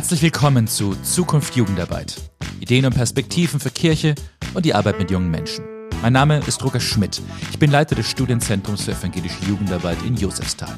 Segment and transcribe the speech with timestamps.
[0.00, 2.16] Herzlich willkommen zu Zukunft Jugendarbeit.
[2.58, 4.14] Ideen und Perspektiven für Kirche
[4.54, 5.62] und die Arbeit mit jungen Menschen.
[6.00, 7.20] Mein Name ist Roger Schmidt.
[7.50, 10.74] Ich bin Leiter des Studienzentrums für evangelische Jugendarbeit in Josefsthal.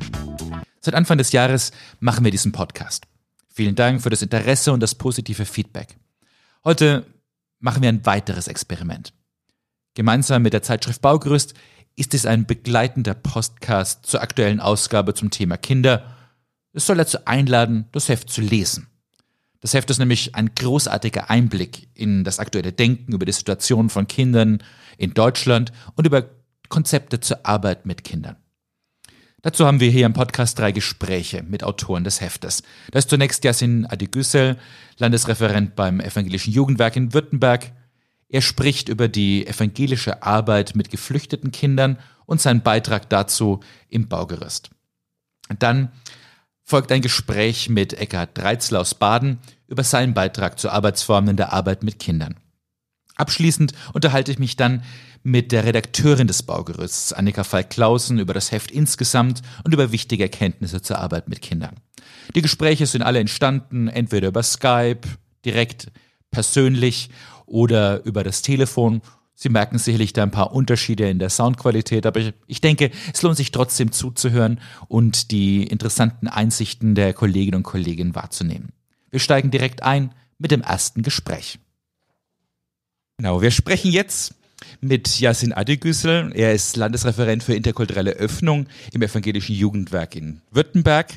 [0.80, 1.70] Seit Anfang des Jahres
[2.00, 3.06] machen wir diesen Podcast.
[3.48, 5.96] Vielen Dank für das Interesse und das positive Feedback.
[6.64, 7.06] Heute
[7.60, 9.12] machen wir ein weiteres Experiment.
[9.94, 11.54] Gemeinsam mit der Zeitschrift Baugerüst
[11.94, 16.12] ist es ein begleitender Podcast zur aktuellen Ausgabe zum Thema Kinder.
[16.72, 18.88] Es soll dazu einladen, das Heft zu lesen.
[19.62, 24.08] Das Heft ist nämlich ein großartiger Einblick in das aktuelle Denken über die Situation von
[24.08, 24.60] Kindern
[24.98, 26.28] in Deutschland und über
[26.68, 28.36] Konzepte zur Arbeit mit Kindern.
[29.40, 32.64] Dazu haben wir hier im Podcast drei Gespräche mit Autoren des Heftes.
[32.90, 34.58] Da ist zunächst Yasin Adigüssel,
[34.98, 37.70] Landesreferent beim Evangelischen Jugendwerk in Württemberg.
[38.28, 44.70] Er spricht über die evangelische Arbeit mit geflüchteten Kindern und seinen Beitrag dazu im Baugerüst.
[45.60, 45.92] Dann
[46.72, 51.82] folgt ein Gespräch mit Eckhard Dreitzler aus Baden über seinen Beitrag zu Arbeitsformen der Arbeit
[51.82, 52.36] mit Kindern.
[53.14, 54.82] Abschließend unterhalte ich mich dann
[55.22, 60.80] mit der Redakteurin des Baugerüsts, Annika Falk-Klausen, über das Heft insgesamt und über wichtige Erkenntnisse
[60.80, 61.76] zur Arbeit mit Kindern.
[62.34, 65.02] Die Gespräche sind alle entstanden, entweder über Skype,
[65.44, 65.88] direkt
[66.30, 67.10] persönlich
[67.44, 69.02] oder über das Telefon
[69.34, 73.36] Sie merken sicherlich da ein paar Unterschiede in der Soundqualität, aber ich, denke, es lohnt
[73.36, 78.68] sich trotzdem zuzuhören und die interessanten Einsichten der Kolleginnen und Kollegen wahrzunehmen.
[79.10, 81.58] Wir steigen direkt ein mit dem ersten Gespräch.
[83.16, 84.34] Genau, wir sprechen jetzt
[84.80, 86.32] mit Yasin Adegüssel.
[86.34, 91.12] Er ist Landesreferent für interkulturelle Öffnung im Evangelischen Jugendwerk in Württemberg.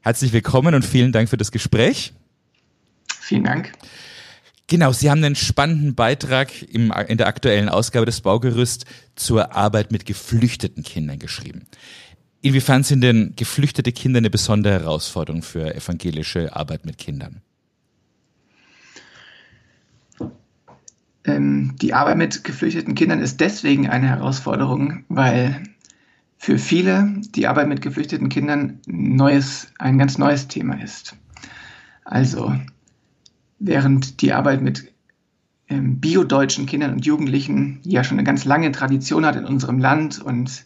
[0.00, 2.12] Herzlich willkommen und vielen Dank für das Gespräch.
[3.20, 3.72] Vielen Dank.
[4.70, 8.84] Genau, Sie haben einen spannenden Beitrag im, in der aktuellen Ausgabe des Baugerüst
[9.16, 11.66] zur Arbeit mit geflüchteten Kindern geschrieben.
[12.40, 17.42] Inwiefern sind denn geflüchtete Kinder eine besondere Herausforderung für evangelische Arbeit mit Kindern?
[21.24, 25.64] Ähm, die Arbeit mit geflüchteten Kindern ist deswegen eine Herausforderung, weil
[26.38, 31.16] für viele die Arbeit mit geflüchteten Kindern neues, ein ganz neues Thema ist.
[32.04, 32.54] Also
[33.60, 34.92] während die Arbeit mit
[35.68, 40.20] ähm, biodeutschen Kindern und Jugendlichen ja schon eine ganz lange Tradition hat in unserem Land
[40.20, 40.64] und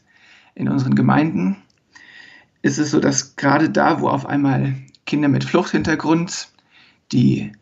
[0.54, 1.56] in unseren Gemeinden,
[2.62, 4.74] ist es so, dass gerade da, wo auf einmal
[5.04, 6.48] Kinder mit Fluchthintergrund,
[7.12, 7.52] die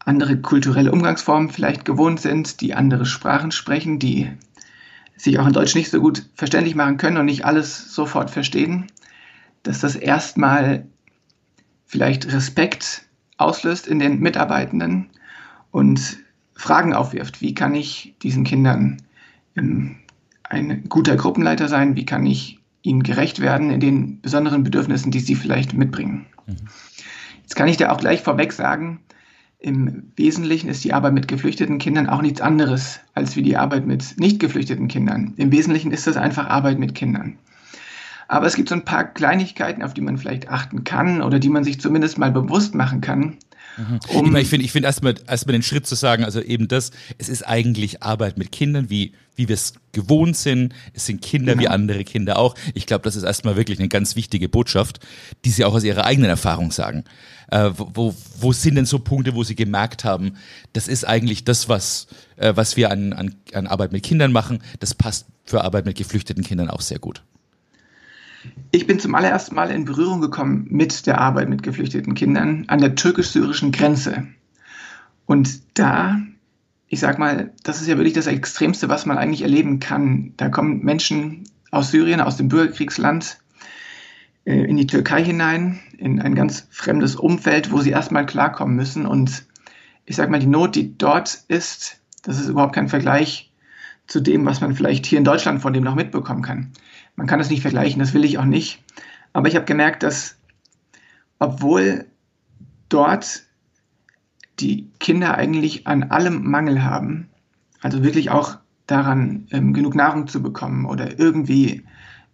[0.00, 4.30] andere kulturelle Umgangsformen vielleicht gewohnt sind, die andere Sprachen sprechen, die
[5.16, 8.88] sich auch in Deutsch nicht so gut verständlich machen können und nicht alles sofort verstehen,
[9.62, 10.86] dass das erstmal
[11.86, 13.06] vielleicht Respekt
[13.36, 15.10] auslöst in den Mitarbeitenden
[15.70, 16.18] und
[16.54, 17.40] Fragen aufwirft.
[17.40, 19.02] Wie kann ich diesen Kindern
[19.56, 19.96] ähm,
[20.44, 21.96] ein guter Gruppenleiter sein?
[21.96, 26.26] Wie kann ich ihnen gerecht werden in den besonderen Bedürfnissen, die sie vielleicht mitbringen?
[26.46, 26.56] Mhm.
[27.42, 29.00] Jetzt kann ich da auch gleich vorweg sagen,
[29.58, 33.86] im Wesentlichen ist die Arbeit mit geflüchteten Kindern auch nichts anderes als wie die Arbeit
[33.86, 35.32] mit nicht geflüchteten Kindern.
[35.38, 37.38] Im Wesentlichen ist das einfach Arbeit mit Kindern.
[38.28, 41.48] Aber es gibt so ein paar Kleinigkeiten, auf die man vielleicht achten kann oder die
[41.48, 43.38] man sich zumindest mal bewusst machen kann.
[43.76, 44.00] Mhm.
[44.08, 47.28] Um ich finde ich finde erstmal erstmal den Schritt zu sagen, also eben das, es
[47.28, 50.74] ist eigentlich Arbeit mit Kindern, wie, wie wir es gewohnt sind.
[50.92, 51.62] Es sind Kinder genau.
[51.62, 52.54] wie andere Kinder auch.
[52.74, 55.00] Ich glaube, das ist erstmal wirklich eine ganz wichtige Botschaft,
[55.44, 57.04] die Sie auch aus Ihrer eigenen Erfahrung sagen.
[57.50, 60.36] Äh, wo, wo sind denn so Punkte, wo Sie gemerkt haben,
[60.72, 62.06] das ist eigentlich das, was,
[62.36, 65.96] äh, was wir an, an, an Arbeit mit Kindern machen, das passt für Arbeit mit
[65.96, 67.22] geflüchteten Kindern auch sehr gut.
[68.70, 72.80] Ich bin zum allerersten Mal in Berührung gekommen mit der Arbeit mit geflüchteten Kindern an
[72.80, 74.26] der türkisch-syrischen Grenze.
[75.26, 76.20] Und da,
[76.88, 80.34] ich sag mal, das ist ja wirklich das Extremste, was man eigentlich erleben kann.
[80.36, 83.38] Da kommen Menschen aus Syrien, aus dem Bürgerkriegsland,
[84.44, 89.06] äh, in die Türkei hinein, in ein ganz fremdes Umfeld, wo sie erstmal klarkommen müssen.
[89.06, 89.44] Und
[90.04, 93.52] ich sag mal, die Not, die dort ist, das ist überhaupt kein Vergleich
[94.06, 96.72] zu dem, was man vielleicht hier in Deutschland von dem noch mitbekommen kann.
[97.16, 98.82] Man kann das nicht vergleichen, das will ich auch nicht.
[99.32, 100.36] Aber ich habe gemerkt, dass
[101.38, 102.06] obwohl
[102.88, 103.44] dort
[104.60, 107.28] die Kinder eigentlich an allem Mangel haben,
[107.80, 111.84] also wirklich auch daran, ähm, genug Nahrung zu bekommen oder irgendwie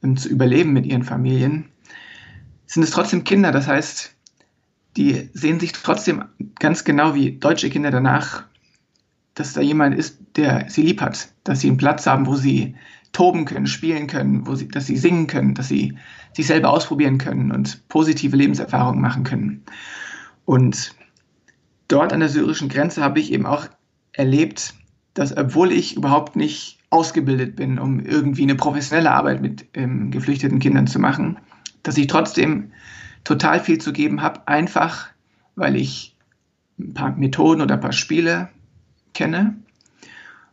[0.03, 1.71] ähm, zu überleben mit ihren Familien,
[2.67, 3.53] sind es trotzdem Kinder.
[3.53, 4.15] Das heißt,
[4.97, 6.25] die sehen sich trotzdem
[6.59, 8.45] ganz genau wie deutsche Kinder danach,
[9.35, 12.75] dass da jemand ist, der sie lieb hat, dass sie einen Platz haben, wo sie
[13.13, 15.97] toben können, spielen können, sie, dass sie singen können, dass sie
[16.33, 19.65] sich selber ausprobieren können und positive Lebenserfahrungen machen können.
[20.45, 20.95] Und
[21.89, 23.67] dort an der syrischen Grenze habe ich eben auch
[24.13, 24.75] erlebt,
[25.15, 30.59] dass obwohl ich überhaupt nicht ausgebildet bin, um irgendwie eine professionelle Arbeit mit ähm, geflüchteten
[30.59, 31.39] Kindern zu machen,
[31.83, 32.73] dass ich trotzdem
[33.25, 35.09] total viel zu geben habe, einfach
[35.57, 36.17] weil ich
[36.79, 38.49] ein paar Methoden oder ein paar Spiele
[39.15, 39.57] kenne,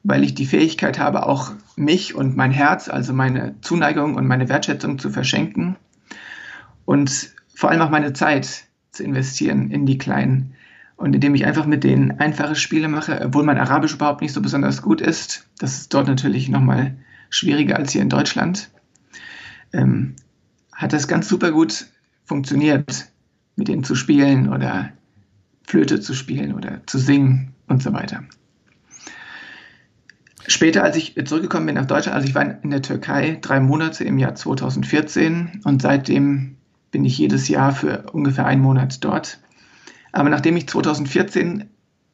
[0.07, 4.48] weil ich die Fähigkeit habe, auch mich und mein Herz, also meine Zuneigung und meine
[4.48, 5.75] Wertschätzung zu verschenken
[6.86, 10.54] und vor allem auch meine Zeit zu investieren in die Kleinen.
[10.95, 14.42] Und indem ich einfach mit denen einfache Spiele mache, obwohl mein Arabisch überhaupt nicht so
[14.42, 16.95] besonders gut ist, das ist dort natürlich nochmal
[17.30, 18.69] schwieriger als hier in Deutschland,
[19.74, 20.15] ähm,
[20.71, 21.88] hat das ganz super gut
[22.24, 23.09] funktioniert,
[23.57, 24.89] mit denen zu spielen oder
[25.63, 28.24] Flöte zu spielen oder zu singen und so weiter.
[30.50, 34.06] Später, als ich zurückgekommen bin nach Deutschland, also ich war in der Türkei drei Monate
[34.06, 36.56] im Jahr 2014 und seitdem
[36.92, 39.42] bin ich jedes Jahr für ungefähr einen Monat dort.
[40.14, 41.66] Aber nachdem ich 2014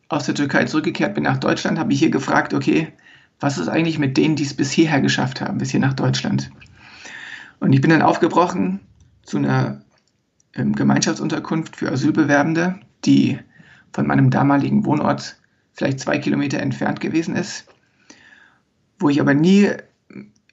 [0.09, 2.91] aus der Türkei zurückgekehrt bin nach Deutschland, habe ich hier gefragt, okay,
[3.39, 6.49] was ist eigentlich mit denen, die es bis hierher geschafft haben, bis hier nach Deutschland?
[7.59, 8.79] Und ich bin dann aufgebrochen
[9.21, 9.81] zu einer
[10.55, 13.39] ähm, Gemeinschaftsunterkunft für Asylbewerbende, die
[13.91, 15.37] von meinem damaligen Wohnort
[15.73, 17.67] vielleicht zwei Kilometer entfernt gewesen ist,
[19.03, 19.69] wo ich aber nie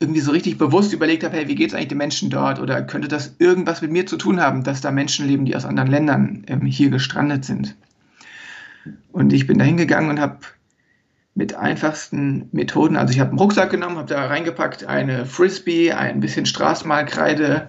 [0.00, 2.58] irgendwie so richtig bewusst überlegt habe, hey, wie geht es eigentlich den Menschen dort?
[2.58, 5.67] Oder könnte das irgendwas mit mir zu tun haben, dass da Menschen leben, die aus
[5.67, 7.76] anderen Ländern ähm, hier gestrandet sind.
[9.12, 10.38] Und ich bin da hingegangen und habe
[11.35, 16.20] mit einfachsten Methoden, also ich habe einen Rucksack genommen, habe da reingepackt eine Frisbee, ein
[16.20, 17.69] bisschen Straßmalkreide,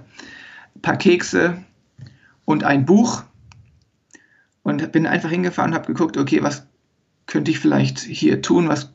[0.75, 1.57] ein paar Kekse
[2.45, 3.23] und ein Buch.
[4.63, 6.65] Und bin einfach hingefahren und habe geguckt, okay, was
[7.25, 8.93] könnte ich vielleicht hier tun, was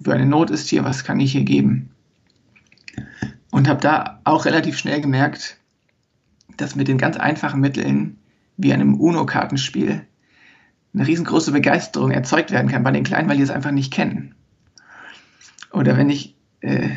[0.00, 1.90] für eine Not ist hier, was kann ich hier geben.
[3.50, 5.58] Und habe da auch relativ schnell gemerkt,
[6.56, 8.18] dass mit den ganz einfachen Mitteln,
[8.56, 10.06] wie einem UNO-Kartenspiel,
[10.94, 14.34] eine riesengroße Begeisterung erzeugt werden kann bei den Kleinen, weil die es einfach nicht kennen.
[15.72, 16.90] Oder wenn ich äh,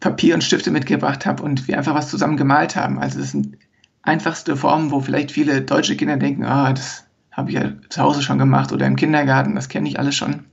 [0.00, 2.98] Papier und Stifte mitgebracht habe und wir einfach was zusammen gemalt haben.
[2.98, 3.58] Also es sind
[4.02, 8.22] einfachste Formen, wo vielleicht viele deutsche Kinder denken, ah, das habe ich ja zu Hause
[8.22, 10.44] schon gemacht oder im Kindergarten, das kenne ich alles schon.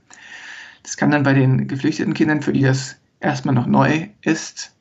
[0.88, 4.74] Das kann dann bei den geflüchteten Kindern, für die das erstmal noch neu ist,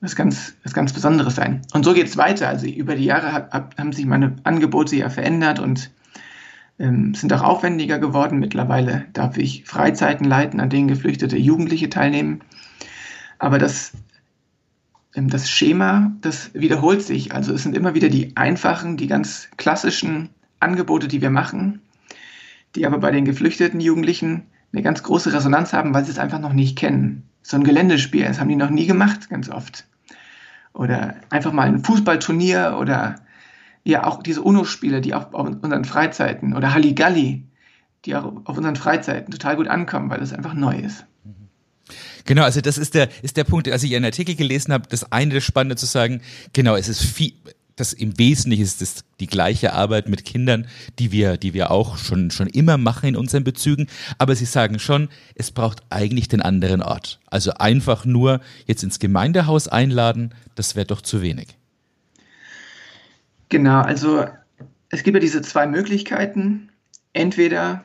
[0.00, 1.62] was ganz, was ganz Besonderes sein.
[1.72, 2.48] Und so geht es weiter.
[2.48, 5.92] Also über die Jahre hab, haben sich meine Angebote ja verändert und
[6.80, 8.40] ähm, sind auch aufwendiger geworden.
[8.40, 12.40] Mittlerweile darf ich Freizeiten leiten, an denen geflüchtete Jugendliche teilnehmen.
[13.38, 13.92] Aber das,
[15.14, 17.32] ähm, das Schema, das wiederholt sich.
[17.32, 21.80] Also es sind immer wieder die einfachen, die ganz klassischen Angebote, die wir machen,
[22.74, 26.38] die aber bei den geflüchteten Jugendlichen eine ganz große Resonanz haben, weil sie es einfach
[26.38, 27.28] noch nicht kennen.
[27.42, 29.86] So ein Geländespiel, das haben die noch nie gemacht, ganz oft.
[30.74, 33.16] Oder einfach mal ein Fußballturnier oder
[33.84, 37.44] ja auch diese UNO-Spiele, die auch auf unseren Freizeiten oder Halligalli,
[38.04, 41.04] die auch auf unseren Freizeiten total gut ankommen, weil das einfach neu ist.
[42.26, 45.10] Genau, also das ist der, ist der Punkt, als ich einen Artikel gelesen habe, das
[45.10, 46.20] eine das Spannende zu sagen,
[46.52, 47.32] genau, es ist viel,
[47.78, 50.66] das im Wesentlichen ist es die gleiche Arbeit mit Kindern,
[50.98, 53.86] die wir, die wir auch schon, schon immer machen in unseren Bezügen.
[54.18, 57.20] Aber sie sagen schon, es braucht eigentlich den anderen Ort.
[57.26, 61.56] Also einfach nur jetzt ins Gemeindehaus einladen, das wäre doch zu wenig.
[63.48, 64.26] Genau, also
[64.90, 66.70] es gibt ja diese zwei Möglichkeiten.
[67.12, 67.84] Entweder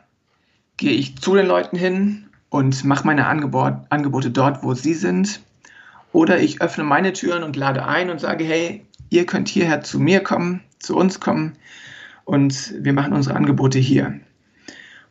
[0.78, 5.40] gehe ich zu den Leuten hin und mache meine Angebot, Angebote dort, wo sie sind.
[6.12, 10.00] Oder ich öffne meine Türen und lade ein und sage, hey, ihr könnt hierher zu
[10.00, 11.54] mir kommen, zu uns kommen
[12.26, 14.20] und wir machen unsere Angebote hier.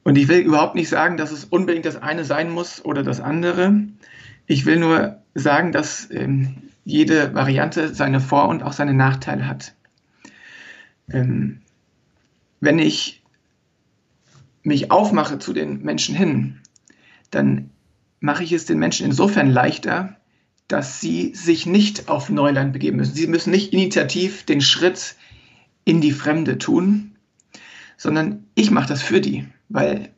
[0.02, 3.20] Und ich will überhaupt nicht sagen, dass es unbedingt das eine sein muss oder das
[3.20, 3.74] andere.
[4.46, 6.54] Ich will nur sagen, dass ähm,
[6.84, 9.74] jede Variante seine Vor- und auch seine Nachteile hat.
[11.08, 11.60] Ähm,
[12.60, 13.22] wenn ich
[14.64, 16.60] mich aufmache zu den Menschen hin,
[17.30, 17.70] dann
[18.18, 20.16] mache ich es den Menschen insofern leichter,
[20.68, 23.14] dass sie sich nicht auf Neuland begeben müssen.
[23.14, 25.16] Sie müssen nicht initiativ den Schritt
[25.84, 27.12] in die Fremde tun,
[27.96, 30.10] sondern ich mache das für die, weil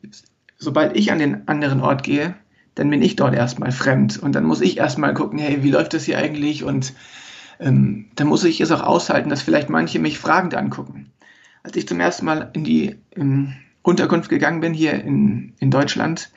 [0.57, 2.35] sobald ich an den anderen Ort gehe,
[2.75, 5.93] dann bin ich dort erstmal fremd und dann muss ich erstmal gucken, hey, wie läuft
[5.93, 6.93] das hier eigentlich und
[7.59, 11.11] ähm, dann muss ich es auch aushalten, dass vielleicht manche mich fragend angucken.
[11.63, 16.31] Als ich zum ersten Mal in die in Unterkunft gegangen bin hier in, in Deutschland,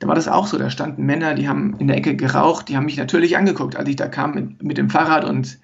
[0.00, 0.58] da war das auch so.
[0.58, 3.88] Da standen Männer, die haben in der Ecke geraucht, die haben mich natürlich angeguckt, als
[3.88, 5.58] ich da kam mit, mit dem Fahrrad und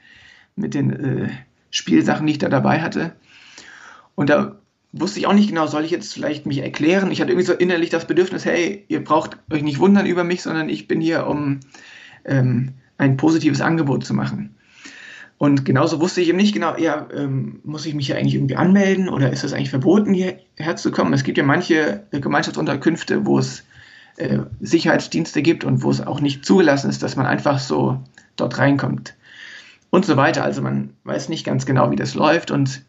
[0.54, 1.28] mit den äh,
[1.70, 3.12] Spielsachen, die ich da dabei hatte.
[4.14, 4.56] Und da
[4.92, 7.10] wusste ich auch nicht genau, soll ich jetzt vielleicht mich erklären?
[7.10, 10.42] Ich hatte irgendwie so innerlich das Bedürfnis, hey, ihr braucht euch nicht wundern über mich,
[10.42, 11.60] sondern ich bin hier, um
[12.24, 14.54] ähm, ein positives Angebot zu machen.
[15.38, 18.56] Und genauso wusste ich eben nicht genau, ja, ähm, muss ich mich hier eigentlich irgendwie
[18.56, 21.12] anmelden oder ist das eigentlich verboten, hierher zu kommen?
[21.12, 23.64] Es gibt ja manche Gemeinschaftsunterkünfte, wo es
[24.16, 28.02] äh, Sicherheitsdienste gibt und wo es auch nicht zugelassen ist, dass man einfach so
[28.36, 29.14] dort reinkommt
[29.90, 30.44] und so weiter.
[30.44, 32.84] Also man weiß nicht ganz genau, wie das läuft und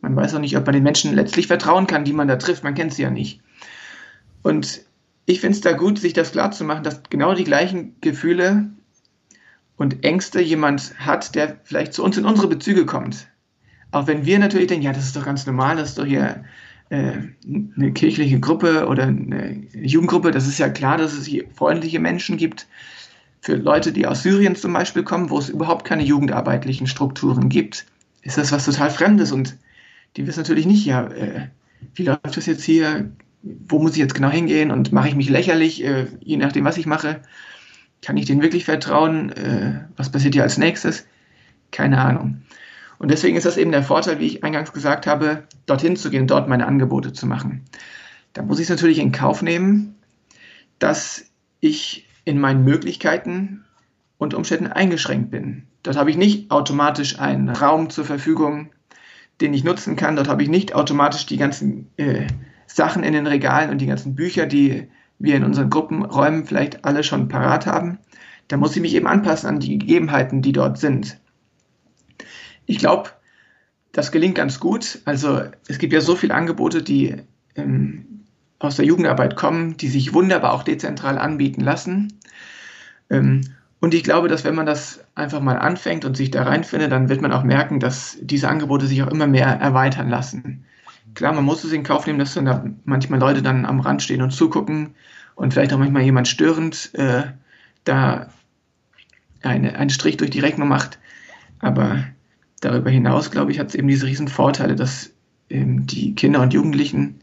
[0.00, 2.64] man weiß auch nicht, ob man den Menschen letztlich vertrauen kann, die man da trifft.
[2.64, 3.40] Man kennt sie ja nicht.
[4.42, 4.82] Und
[5.26, 8.70] ich finde es da gut, sich das klar zu machen, dass genau die gleichen Gefühle
[9.76, 13.28] und Ängste jemand hat, der vielleicht zu uns in unsere Bezüge kommt.
[13.92, 16.44] Auch wenn wir natürlich denken, ja, das ist doch ganz normal, das ist doch hier
[16.94, 22.36] eine kirchliche Gruppe oder eine Jugendgruppe, das ist ja klar, dass es hier freundliche Menschen
[22.36, 22.66] gibt.
[23.40, 27.86] Für Leute, die aus Syrien zum Beispiel kommen, wo es überhaupt keine jugendarbeitlichen Strukturen gibt,
[28.22, 29.56] ist das was total Fremdes und
[30.16, 31.48] die wissen natürlich nicht, ja, äh,
[31.94, 33.10] wie läuft das jetzt hier,
[33.42, 36.76] wo muss ich jetzt genau hingehen und mache ich mich lächerlich, äh, je nachdem, was
[36.76, 37.22] ich mache.
[38.02, 39.30] Kann ich denen wirklich vertrauen?
[39.32, 41.06] Äh, was passiert hier als nächstes?
[41.70, 42.42] Keine Ahnung.
[43.02, 46.28] Und deswegen ist das eben der Vorteil, wie ich eingangs gesagt habe, dorthin zu gehen,
[46.28, 47.64] dort meine Angebote zu machen.
[48.32, 49.96] Da muss ich es natürlich in Kauf nehmen,
[50.78, 51.24] dass
[51.58, 53.64] ich in meinen Möglichkeiten
[54.18, 55.64] und Umständen eingeschränkt bin.
[55.82, 58.70] Dort habe ich nicht automatisch einen Raum zur Verfügung,
[59.40, 60.14] den ich nutzen kann.
[60.14, 62.28] Dort habe ich nicht automatisch die ganzen äh,
[62.68, 64.86] Sachen in den Regalen und die ganzen Bücher, die
[65.18, 67.98] wir in unseren Gruppenräumen vielleicht alle schon parat haben.
[68.46, 71.18] Da muss ich mich eben anpassen an die Gegebenheiten, die dort sind.
[72.66, 73.10] Ich glaube,
[73.92, 75.00] das gelingt ganz gut.
[75.04, 77.16] Also es gibt ja so viele Angebote, die
[77.56, 78.24] ähm,
[78.58, 82.18] aus der Jugendarbeit kommen, die sich wunderbar auch dezentral anbieten lassen.
[83.10, 83.42] Ähm,
[83.80, 87.08] und ich glaube, dass wenn man das einfach mal anfängt und sich da reinfindet, dann
[87.08, 90.64] wird man auch merken, dass diese Angebote sich auch immer mehr erweitern lassen
[91.14, 94.02] klar, man muss es in Kauf nehmen, dass dann da manchmal Leute dann am Rand
[94.02, 94.94] stehen und zugucken
[95.34, 97.24] und vielleicht auch manchmal jemand störend äh,
[97.84, 98.28] da
[99.42, 100.98] eine, einen Strich durch die Rechnung macht.
[101.58, 102.04] Aber
[102.62, 105.10] darüber hinaus, glaube ich, hat es eben diese riesen Vorteile, dass
[105.50, 107.20] ähm, die Kinder und Jugendlichen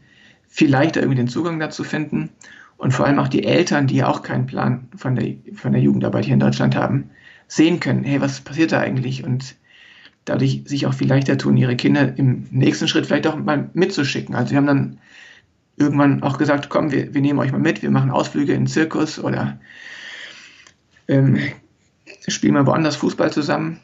[0.48, 2.30] viel leichter irgendwie den Zugang dazu finden
[2.76, 5.82] und vor allem auch die Eltern, die ja auch keinen Plan von der, von der
[5.82, 7.10] Jugendarbeit hier in Deutschland haben,
[7.48, 9.56] sehen können, hey, was passiert da eigentlich und
[10.24, 14.34] dadurch sich auch viel leichter tun, ihre Kinder im nächsten Schritt vielleicht auch mal mitzuschicken.
[14.34, 14.98] Also wir haben dann
[15.76, 18.66] irgendwann auch gesagt, komm, wir, wir nehmen euch mal mit, wir machen Ausflüge in den
[18.66, 19.58] Zirkus oder
[21.08, 21.38] ähm,
[22.28, 23.80] spielen mal woanders Fußball zusammen.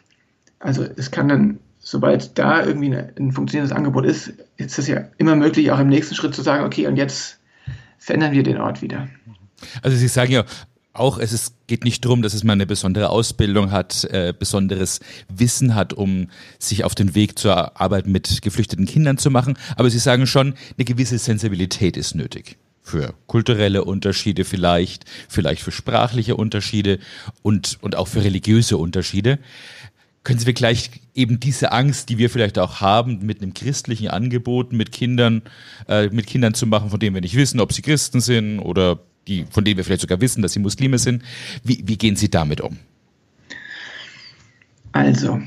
[0.59, 5.37] Also es kann dann, sobald da irgendwie ein funktionierendes Angebot ist, ist es ja immer
[5.37, 7.39] möglich, auch im nächsten Schritt zu sagen, okay, und jetzt
[7.99, 9.09] verändern wir den Ort wieder.
[9.83, 10.45] Also Sie sagen ja,
[10.99, 15.01] auch es ist, geht nicht darum, dass es mal eine besondere Ausbildung hat, äh, besonderes
[15.29, 19.59] Wissen hat, um sich auf den Weg zur Arbeit mit geflüchteten Kindern zu machen.
[19.77, 22.57] Aber Sie sagen schon, eine gewisse Sensibilität ist nötig.
[22.83, 27.01] Für kulturelle Unterschiede vielleicht, vielleicht für sprachliche Unterschiede
[27.43, 29.39] und, und auch für religiöse Unterschiede.
[30.27, 34.09] Können Sie mir gleich eben diese Angst, die wir vielleicht auch haben, mit einem christlichen
[34.09, 35.43] Angebot mit Kindern,
[35.89, 38.99] äh, mit Kindern zu machen, von denen wir nicht wissen, ob sie Christen sind oder
[39.29, 41.23] die, von denen wir vielleicht sogar wissen, dass sie Muslime sind.
[41.63, 42.77] Wie, wie gehen Sie damit um?
[44.91, 45.41] Also,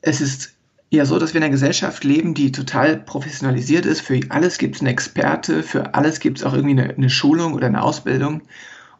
[0.00, 0.54] es ist
[0.90, 4.00] ja so, dass wir in einer Gesellschaft leben, die total professionalisiert ist.
[4.00, 7.54] Für alles gibt es einen Experte, für alles gibt es auch irgendwie eine, eine Schulung
[7.54, 8.42] oder eine Ausbildung.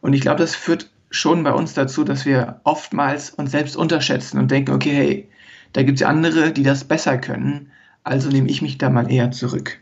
[0.00, 4.38] Und ich glaube, das führt schon bei uns dazu, dass wir oftmals uns selbst unterschätzen
[4.38, 5.28] und denken, okay, hey,
[5.72, 7.70] da gibt es andere, die das besser können,
[8.02, 9.78] also nehme ich mich da mal eher zurück.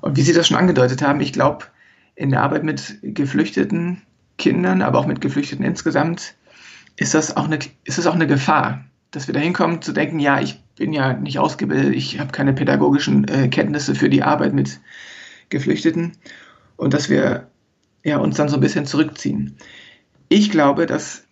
[0.00, 1.66] Und wie Sie das schon angedeutet haben, ich glaube,
[2.14, 4.02] in der Arbeit mit geflüchteten
[4.38, 6.34] Kindern, aber auch mit Geflüchteten insgesamt,
[6.96, 10.18] ist das auch eine, ist das auch eine Gefahr, dass wir da hinkommen zu denken,
[10.18, 14.54] ja, ich bin ja nicht ausgebildet, ich habe keine pädagogischen äh, Kenntnisse für die Arbeit
[14.54, 14.80] mit
[15.50, 16.12] Geflüchteten
[16.76, 17.48] und dass wir
[18.02, 19.56] ja, uns dann so ein bisschen zurückziehen.
[20.30, 21.24] Ich glaube, dass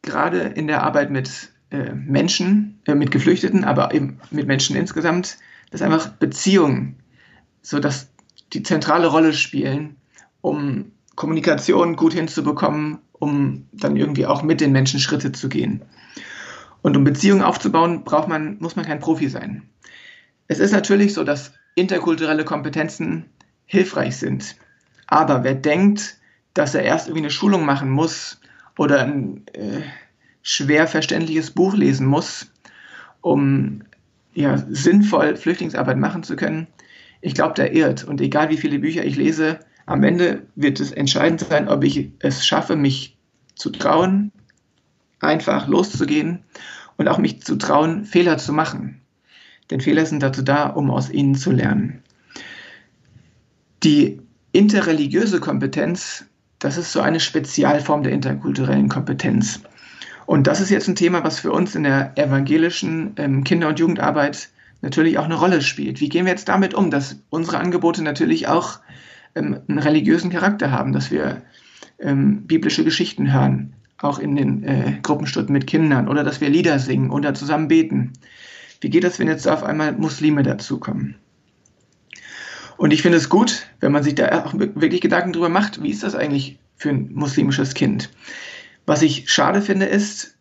[0.00, 5.36] gerade in der Arbeit mit äh, Menschen, äh, mit Geflüchteten, aber eben mit Menschen insgesamt,
[5.70, 6.96] dass einfach Beziehungen
[7.66, 8.08] so dass
[8.52, 9.96] die zentrale Rolle spielen
[10.40, 15.82] um Kommunikation gut hinzubekommen, um dann irgendwie auch mit den Menschen Schritte zu gehen.
[16.82, 19.62] Und um Beziehungen aufzubauen, braucht man, muss man kein Profi sein.
[20.46, 23.24] Es ist natürlich so, dass interkulturelle Kompetenzen
[23.64, 24.54] hilfreich sind.
[25.08, 26.18] Aber wer denkt,
[26.58, 28.40] dass er erst irgendwie eine Schulung machen muss
[28.78, 29.82] oder ein äh,
[30.42, 32.50] schwer verständliches Buch lesen muss,
[33.20, 33.82] um
[34.34, 36.66] ja, sinnvoll Flüchtlingsarbeit machen zu können,
[37.20, 38.04] ich glaube, der irrt.
[38.04, 42.10] Und egal wie viele Bücher ich lese, am Ende wird es entscheidend sein, ob ich
[42.20, 43.16] es schaffe, mich
[43.54, 44.32] zu trauen,
[45.20, 46.44] einfach loszugehen
[46.96, 49.00] und auch mich zu trauen, Fehler zu machen.
[49.70, 52.02] Denn Fehler sind dazu da, um aus ihnen zu lernen.
[53.82, 54.20] Die
[54.52, 56.26] interreligiöse Kompetenz,
[56.58, 59.60] das ist so eine Spezialform der interkulturellen Kompetenz.
[60.26, 63.78] Und das ist jetzt ein Thema, was für uns in der evangelischen ähm, Kinder- und
[63.78, 64.48] Jugendarbeit
[64.82, 66.00] natürlich auch eine Rolle spielt.
[66.00, 68.80] Wie gehen wir jetzt damit um, dass unsere Angebote natürlich auch
[69.34, 71.42] ähm, einen religiösen Charakter haben, dass wir
[71.98, 76.78] ähm, biblische Geschichten hören, auch in den äh, Gruppenstunden mit Kindern oder dass wir Lieder
[76.78, 78.12] singen oder zusammen beten.
[78.80, 81.16] Wie geht das, wenn jetzt auf einmal Muslime dazukommen?
[82.76, 85.90] Und ich finde es gut, wenn man sich da auch wirklich Gedanken darüber macht, wie
[85.90, 88.10] ist das eigentlich für ein muslimisches Kind.
[88.84, 90.36] Was ich schade finde, ist,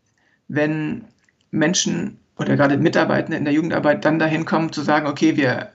[0.48, 1.06] wenn
[1.52, 5.72] Menschen oder gerade Mitarbeitende in der Jugendarbeit dann dahin kommen zu sagen, okay, wir,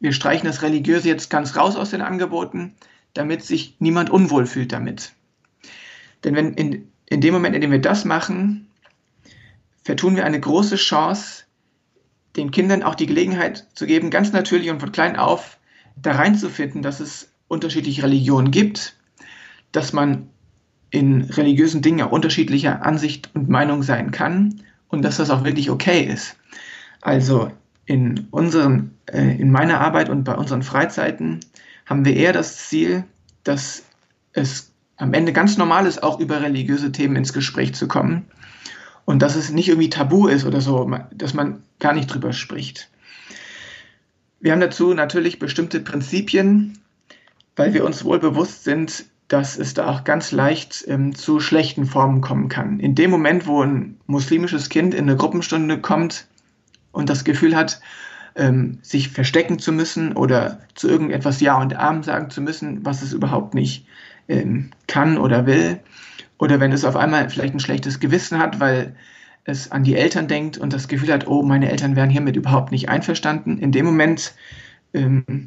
[0.00, 2.74] wir streichen das Religiöse jetzt ganz raus aus den Angeboten,
[3.12, 5.12] damit sich niemand unwohl fühlt damit.
[6.24, 8.68] Denn wenn in, in dem Moment, in dem wir das machen,
[9.84, 11.44] vertun wir eine große Chance,
[12.36, 15.58] den Kindern auch die Gelegenheit zu geben, ganz natürlich und von klein auf
[15.96, 18.96] da reinzufinden, dass es unterschiedliche Religionen gibt,
[19.72, 20.28] dass man
[20.90, 25.70] in religiösen Dingen auch unterschiedlicher Ansicht und Meinung sein kann und dass das auch wirklich
[25.70, 26.36] okay ist.
[27.00, 27.50] Also
[27.86, 31.40] in unseren, äh, in meiner Arbeit und bei unseren Freizeiten
[31.86, 33.04] haben wir eher das Ziel,
[33.44, 33.84] dass
[34.32, 38.26] es am Ende ganz normal ist, auch über religiöse Themen ins Gespräch zu kommen
[39.10, 42.90] und dass es nicht irgendwie tabu ist oder so, dass man gar nicht drüber spricht.
[44.38, 46.78] Wir haben dazu natürlich bestimmte Prinzipien,
[47.56, 51.86] weil wir uns wohl bewusst sind, dass es da auch ganz leicht ähm, zu schlechten
[51.86, 52.78] Formen kommen kann.
[52.78, 56.28] In dem Moment, wo ein muslimisches Kind in eine Gruppenstunde kommt
[56.92, 57.80] und das Gefühl hat,
[58.36, 63.02] ähm, sich verstecken zu müssen oder zu irgendetwas Ja und Arm sagen zu müssen, was
[63.02, 63.86] es überhaupt nicht
[64.28, 65.80] ähm, kann oder will,
[66.40, 68.96] oder wenn es auf einmal vielleicht ein schlechtes Gewissen hat, weil
[69.44, 72.72] es an die Eltern denkt und das Gefühl hat, oh, meine Eltern wären hiermit überhaupt
[72.72, 73.58] nicht einverstanden.
[73.58, 74.34] In dem Moment
[74.94, 75.46] ähm,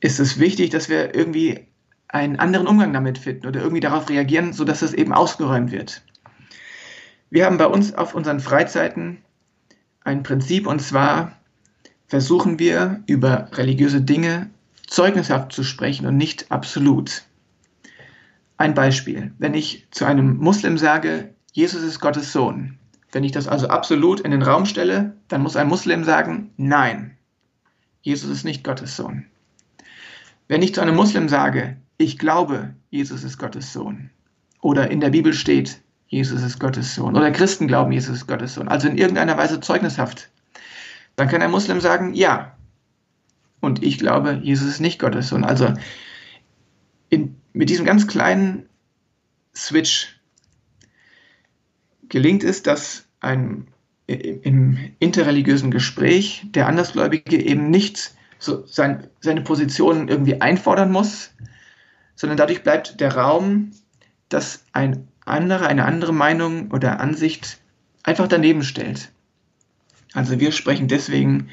[0.00, 1.66] ist es wichtig, dass wir irgendwie
[2.06, 6.02] einen anderen Umgang damit finden oder irgendwie darauf reagieren, sodass es eben ausgeräumt wird.
[7.30, 9.18] Wir haben bei uns auf unseren Freizeiten
[10.02, 11.32] ein Prinzip und zwar
[12.06, 14.48] versuchen wir über religiöse Dinge
[14.86, 17.24] zeugnishaft zu sprechen und nicht absolut.
[18.58, 19.32] Ein Beispiel.
[19.38, 22.78] Wenn ich zu einem Muslim sage, Jesus ist Gottes Sohn,
[23.12, 27.16] wenn ich das also absolut in den Raum stelle, dann muss ein Muslim sagen, nein,
[28.02, 29.24] Jesus ist nicht Gottes Sohn.
[30.48, 34.10] Wenn ich zu einem Muslim sage, ich glaube, Jesus ist Gottes Sohn,
[34.60, 38.54] oder in der Bibel steht, Jesus ist Gottes Sohn, oder Christen glauben, Jesus ist Gottes
[38.54, 40.30] Sohn, also in irgendeiner Weise zeugnishaft,
[41.16, 42.56] dann kann ein Muslim sagen, ja,
[43.60, 45.44] und ich glaube, Jesus ist nicht Gottes Sohn.
[45.44, 45.74] Also
[47.08, 48.68] in mit diesem ganz kleinen
[49.52, 50.20] Switch
[52.08, 53.66] gelingt es, dass ein,
[54.06, 61.32] im interreligiösen Gespräch der Andersgläubige eben nicht so sein, seine Position irgendwie einfordern muss,
[62.14, 63.72] sondern dadurch bleibt der Raum,
[64.28, 67.58] dass ein anderer eine andere Meinung oder Ansicht
[68.04, 69.10] einfach daneben stellt.
[70.14, 71.48] Also wir sprechen deswegen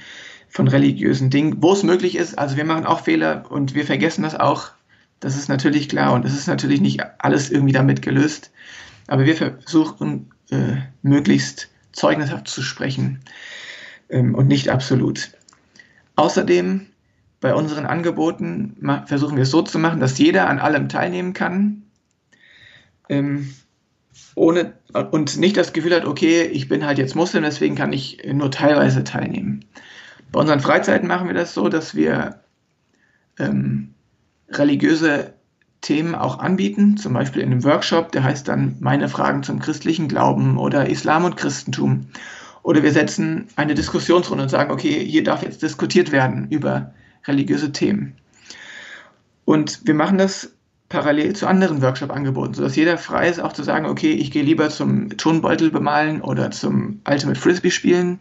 [0.49, 2.37] von religiösen Dingen, wo es möglich ist.
[2.37, 4.74] Also wir machen auch Fehler und wir vergessen das auch.
[5.19, 8.51] Das ist natürlich klar und es ist natürlich nicht alles irgendwie damit gelöst.
[9.07, 13.21] Aber wir versuchen äh, möglichst zeugnishaft zu sprechen
[14.09, 15.31] ähm, und nicht absolut.
[16.15, 16.87] Außerdem
[17.39, 21.83] bei unseren Angeboten versuchen wir es so zu machen, dass jeder an allem teilnehmen kann.
[23.09, 23.53] Ähm,
[24.33, 24.73] ohne
[25.11, 28.51] und nicht das Gefühl hat, okay, ich bin halt jetzt Muslim, deswegen kann ich nur
[28.51, 29.65] teilweise teilnehmen.
[30.31, 32.41] Bei unseren Freizeiten machen wir das so, dass wir
[33.39, 33.94] ähm,
[34.49, 35.33] religiöse
[35.81, 40.07] Themen auch anbieten, zum Beispiel in einem Workshop, der heißt dann Meine Fragen zum christlichen
[40.07, 42.07] Glauben oder Islam und Christentum.
[42.63, 46.93] Oder wir setzen eine Diskussionsrunde und sagen, okay, hier darf jetzt diskutiert werden über
[47.27, 48.15] religiöse Themen.
[49.45, 50.51] Und wir machen das
[50.89, 54.69] parallel zu anderen Workshop-Angeboten, sodass jeder frei ist, auch zu sagen, okay, ich gehe lieber
[54.69, 58.19] zum Tonbeutel bemalen oder zum Ultimate Frisbee spielen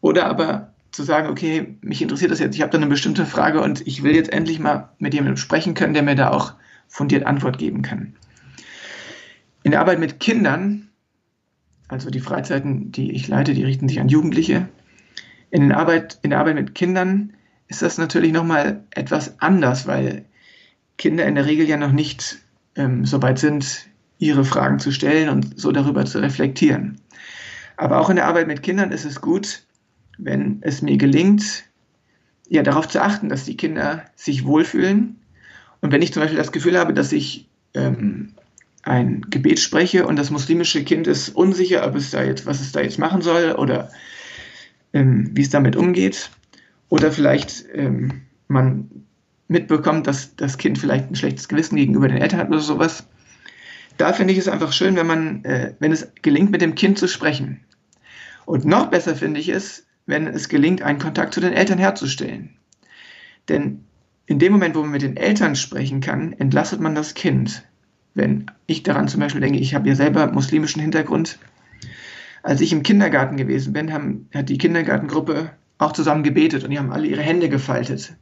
[0.00, 3.60] oder aber zu sagen, okay, mich interessiert das jetzt, ich habe da eine bestimmte Frage
[3.60, 6.54] und ich will jetzt endlich mal mit jemandem sprechen können, der mir da auch
[6.88, 8.14] fundiert Antwort geben kann.
[9.62, 10.88] In der Arbeit mit Kindern,
[11.88, 14.68] also die Freizeiten, die ich leite, die richten sich an Jugendliche.
[15.50, 17.34] In der Arbeit, in der Arbeit mit Kindern
[17.68, 20.24] ist das natürlich nochmal etwas anders, weil
[20.96, 22.38] Kinder in der Regel ja noch nicht
[22.74, 23.86] ähm, so weit sind,
[24.18, 27.02] ihre Fragen zu stellen und so darüber zu reflektieren.
[27.76, 29.65] Aber auch in der Arbeit mit Kindern ist es gut,
[30.18, 31.64] wenn es mir gelingt,
[32.48, 35.16] ja, darauf zu achten, dass die Kinder sich wohlfühlen.
[35.80, 38.34] Und wenn ich zum Beispiel das Gefühl habe, dass ich ähm,
[38.82, 42.72] ein Gebet spreche und das muslimische Kind ist unsicher, ob es da jetzt, was es
[42.72, 43.90] da jetzt machen soll oder
[44.92, 46.30] ähm, wie es damit umgeht,
[46.88, 48.88] oder vielleicht ähm, man
[49.48, 53.06] mitbekommt, dass das Kind vielleicht ein schlechtes Gewissen gegenüber den Eltern hat oder sowas.
[53.96, 56.98] Da finde ich es einfach schön, wenn man, äh, wenn es gelingt, mit dem Kind
[56.98, 57.60] zu sprechen.
[58.44, 62.56] Und noch besser finde ich es, wenn es gelingt, einen Kontakt zu den Eltern herzustellen.
[63.48, 63.84] Denn
[64.26, 67.64] in dem Moment, wo man mit den Eltern sprechen kann, entlastet man das Kind.
[68.14, 71.38] Wenn ich daran zum Beispiel denke, ich habe ja selber muslimischen Hintergrund.
[72.42, 76.78] Als ich im Kindergarten gewesen bin, haben, hat die Kindergartengruppe auch zusammen gebetet und die
[76.78, 78.14] haben alle ihre Hände gefaltet.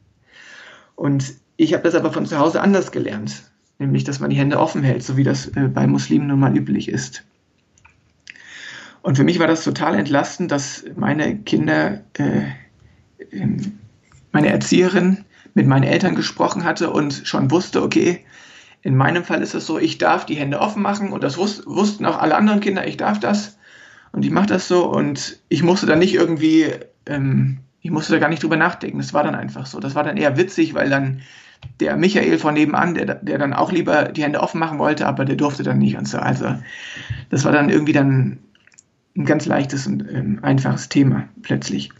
[0.95, 3.43] Und ich habe das aber von zu Hause anders gelernt,
[3.79, 6.55] nämlich dass man die Hände offen hält, so wie das äh, bei Muslimen nun mal
[6.55, 7.23] üblich ist.
[9.05, 12.41] Und für mich war das total entlastend, dass meine Kinder, äh,
[13.31, 13.77] ähm,
[14.31, 18.25] meine Erzieherin mit meinen Eltern gesprochen hatte und schon wusste, okay,
[18.81, 21.67] in meinem Fall ist es so, ich darf die Hände offen machen und das wus
[21.67, 23.59] wussten auch alle anderen Kinder, ich darf das
[24.11, 26.71] und ich mache das so und ich musste dann nicht irgendwie,
[27.05, 29.79] ähm, ich musste da gar nicht drüber nachdenken, das war dann einfach so.
[29.79, 31.21] Das war dann eher witzig, weil dann
[31.79, 35.25] der Michael von nebenan, der, der dann auch lieber die Hände offen machen wollte, aber
[35.25, 36.17] der durfte dann nicht und so.
[36.17, 36.55] Also
[37.29, 38.39] das war dann irgendwie dann
[39.15, 41.91] ein ganz leichtes und ähm, einfaches Thema plötzlich.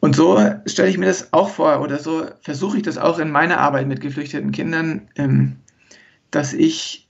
[0.00, 3.30] Und so stelle ich mir das auch vor oder so versuche ich das auch in
[3.30, 5.56] meiner Arbeit mit geflüchteten Kindern, ähm,
[6.30, 7.08] dass ich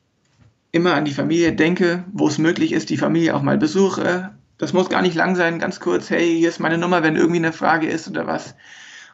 [0.72, 4.30] immer an die Familie denke, wo es möglich ist, die Familie auch mal besuche.
[4.58, 7.38] Das muss gar nicht lang sein, ganz kurz, hey, hier ist meine Nummer, wenn irgendwie
[7.38, 8.54] eine Frage ist oder was.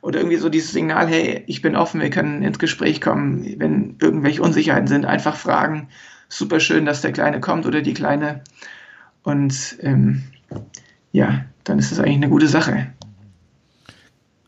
[0.01, 3.97] Oder irgendwie so dieses Signal, hey, ich bin offen, wir können ins Gespräch kommen, wenn
[4.01, 5.89] irgendwelche Unsicherheiten sind, einfach fragen.
[6.29, 8.43] Super schön, dass der Kleine kommt oder die Kleine.
[9.25, 10.23] Und ähm,
[11.11, 12.93] ja, dann ist das eigentlich eine gute Sache.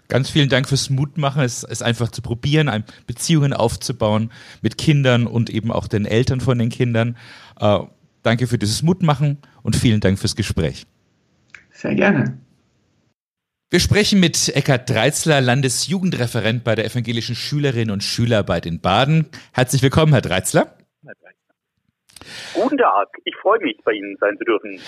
[0.09, 4.31] Ganz vielen Dank fürs Mutmachen, es, es einfach zu probieren, Beziehungen aufzubauen
[4.63, 7.17] mit Kindern und eben auch den Eltern von den Kindern.
[7.59, 7.81] Äh,
[8.23, 10.87] danke für dieses Mutmachen und vielen Dank fürs Gespräch.
[11.73, 12.39] Sehr gerne.
[13.69, 19.27] Wir sprechen mit Eckhard Dreitzler, Landesjugendreferent bei der evangelischen Schülerinnen und Schülerarbeit in Baden.
[19.53, 20.77] Herzlich willkommen, Herr Dreitzler.
[22.55, 24.81] Guten Tag, ich freue mich, bei Ihnen sein zu dürfen.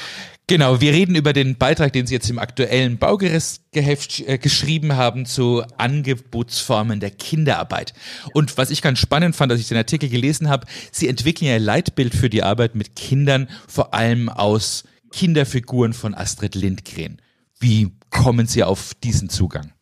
[0.47, 5.27] Genau, wir reden über den Beitrag, den Sie jetzt im aktuellen Baugerichtsgeheft äh, geschrieben haben
[5.27, 7.93] zu Angebotsformen der Kinderarbeit.
[8.33, 11.57] Und was ich ganz spannend fand, als ich den Artikel gelesen habe, Sie entwickeln ja
[11.57, 17.21] ein Leitbild für die Arbeit mit Kindern, vor allem aus Kinderfiguren von Astrid Lindgren.
[17.61, 19.73] Wie kommen Sie auf diesen Zugang?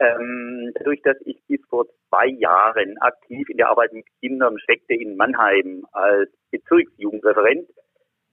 [0.00, 0.43] Ähm,
[0.84, 5.16] dadurch, dass ich bis vor zwei Jahren aktiv in der Arbeit mit Kindern steckte in
[5.16, 7.68] Mannheim als Bezirksjugendreferent,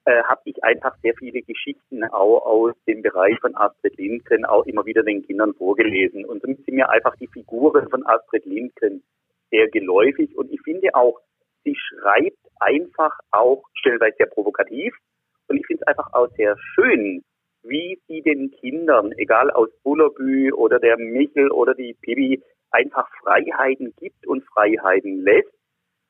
[0.06, 4.66] äh, habe ich einfach sehr viele Geschichten auch aus dem Bereich von Astrid Lindgren auch
[4.66, 6.26] immer wieder den Kindern vorgelesen.
[6.26, 9.04] Und somit sind mir einfach die Figuren von Astrid Lindgren
[9.52, 10.36] sehr geläufig.
[10.36, 11.20] Und ich finde auch,
[11.64, 14.94] sie schreibt einfach auch stellenweise sehr provokativ.
[15.48, 17.24] Und ich finde es einfach auch sehr schön,
[17.64, 23.94] wie sie den Kindern, egal aus Bullerbü oder der Michel oder die Pibi, einfach Freiheiten
[24.00, 25.52] gibt und Freiheiten lässt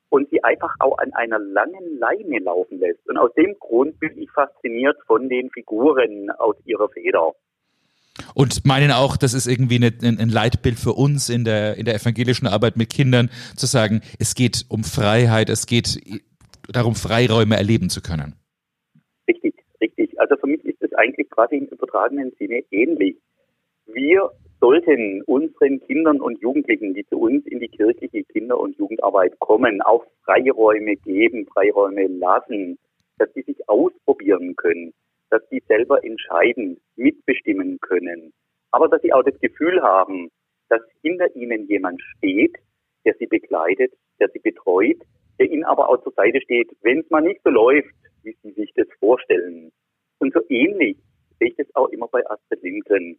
[0.09, 3.07] und sie einfach auch an einer langen Leine laufen lässt.
[3.07, 7.33] Und aus dem Grund bin ich fasziniert von den Figuren aus ihrer Feder.
[8.35, 11.95] Und meinen auch, das ist irgendwie eine, ein Leitbild für uns in der, in der
[11.95, 15.99] evangelischen Arbeit mit Kindern, zu sagen, es geht um Freiheit, es geht
[16.67, 18.35] darum, Freiräume erleben zu können.
[19.27, 20.19] Richtig, richtig.
[20.19, 20.63] Also für mich
[21.01, 23.17] eigentlich quasi im übertragenen Sinne ähnlich.
[23.85, 29.37] Wir sollten unseren Kindern und Jugendlichen, die zu uns in die kirchliche Kinder- und Jugendarbeit
[29.39, 32.77] kommen, auch Freiräume geben, Freiräume lassen,
[33.17, 34.93] dass sie sich ausprobieren können,
[35.31, 38.31] dass sie selber entscheiden, mitbestimmen können,
[38.71, 40.29] aber dass sie auch das Gefühl haben,
[40.69, 42.55] dass hinter ihnen jemand steht,
[43.05, 44.97] der sie begleitet, der sie betreut,
[45.39, 48.51] der ihnen aber auch zur Seite steht, wenn es mal nicht so läuft, wie sie
[48.51, 49.71] sich das vorstellen.
[50.21, 50.97] Und so ähnlich
[51.39, 53.17] sehe ich das auch immer bei Astrid Lindgren.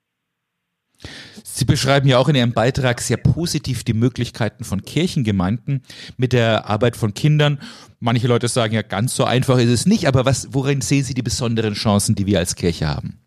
[1.43, 5.83] Sie beschreiben ja auch in Ihrem Beitrag sehr positiv die Möglichkeiten von Kirchengemeinden
[6.17, 7.59] mit der Arbeit von Kindern.
[7.99, 11.15] Manche Leute sagen ja, ganz so einfach ist es nicht, aber was, worin sehen Sie
[11.15, 13.22] die besonderen Chancen, die wir als Kirche haben?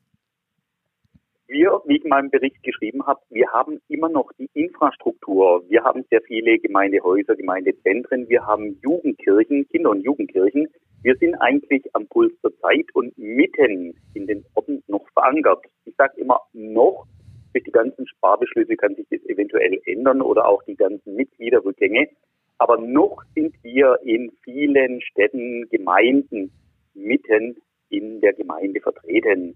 [1.48, 5.64] Wir, wie ich in meinem Bericht geschrieben habe, wir haben immer noch die Infrastruktur.
[5.70, 8.28] Wir haben sehr viele Gemeindehäuser, Gemeindezentren.
[8.30, 10.68] Wir haben Jugendkirchen, Kinder- und Jugendkirchen.
[11.04, 15.64] Wir sind eigentlich am Puls der Zeit und mitten in den Orten noch verankert.
[15.86, 17.06] Ich sage immer noch,
[17.54, 22.10] durch die ganzen Sparbeschlüsse kann sich das eventuell ändern oder auch die ganzen Mitgliederrückgänge.
[22.58, 26.52] Aber noch sind wir in vielen Städten, Gemeinden
[26.96, 27.58] mitten
[27.90, 29.56] in der Gemeinde vertreten.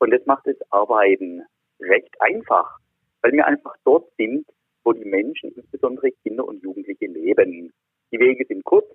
[0.00, 1.42] Und das macht das Arbeiten
[1.78, 2.78] recht einfach,
[3.22, 4.46] weil wir einfach dort sind,
[4.82, 7.72] wo die Menschen, insbesondere Kinder und Jugendliche, leben.
[8.10, 8.86] Die Wege sind kurz.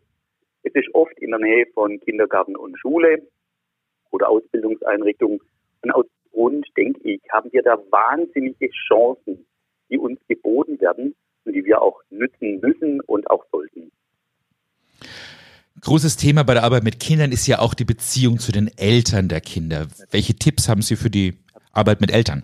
[0.63, 3.21] Es ist oft in der Nähe von Kindergarten und Schule
[4.09, 5.39] oder Ausbildungseinrichtungen.
[5.83, 9.45] Und aus Grund, denke ich, haben wir da wahnsinnige Chancen,
[9.89, 11.15] die uns geboten werden
[11.45, 13.91] und die wir auch nützen müssen und auch sollten.
[15.85, 19.29] Großes Thema bei der Arbeit mit Kindern ist ja auch die Beziehung zu den Eltern
[19.29, 19.85] der Kinder.
[20.09, 21.37] Welche Tipps haben Sie für die
[21.73, 22.41] Arbeit mit Eltern?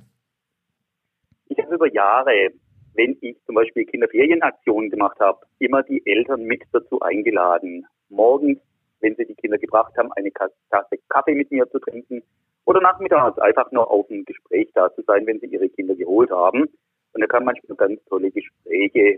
[1.49, 2.53] Ich habe über Jahre,
[2.93, 8.59] wenn ich zum Beispiel Kinderferienaktionen gemacht habe, immer die Eltern mit dazu eingeladen, morgens,
[8.99, 12.21] wenn sie die Kinder gebracht haben, eine Tasse Kaffee mit mir zu trinken
[12.65, 16.29] oder nachmittags einfach nur auf ein Gespräch da zu sein, wenn sie ihre Kinder geholt
[16.29, 16.69] haben.
[17.13, 19.17] Und da kamen manchmal ganz tolle Gespräche